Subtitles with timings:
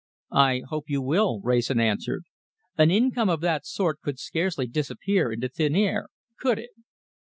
[0.33, 2.23] "I hope you will," Wrayson answered.
[2.75, 6.07] "An income of that sort could scarcely disappear into thin air,
[6.39, 6.71] could it?